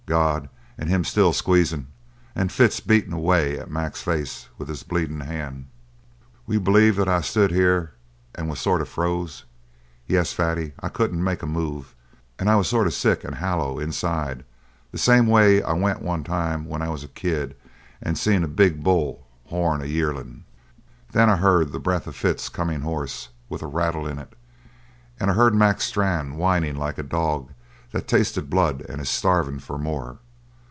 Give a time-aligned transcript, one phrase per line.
[0.07, 0.49] God!
[0.77, 1.87] And him still squeezin',
[2.35, 5.67] and Fitz beatin' away at Mac's face with his bleedin' hand.
[6.45, 7.93] "Will you b'lieve that I stood here
[8.35, 9.45] and was sort of froze?
[10.07, 11.95] Yes, Fatty, I couldn't make a move.
[12.37, 14.43] And I was sort of sick and hollow inside
[14.91, 17.55] the same way I went one time when I was a kid
[18.03, 20.43] and seen a big bull horn a yearlin'.
[21.13, 24.35] "Then I heard the breath of Fitz comin' hoarse, with a rattle in it
[25.21, 27.51] and I heard Mac Strann whining like a dog
[27.93, 30.17] that's tasted blood and is starvin' for more.